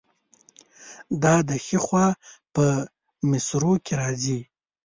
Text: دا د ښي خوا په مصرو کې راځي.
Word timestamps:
دا 1.23 1.35
د 1.49 1.51
ښي 1.65 1.77
خوا 1.85 2.07
په 2.53 2.65
مصرو 3.29 3.73
کې 3.85 3.93
راځي. 4.01 4.39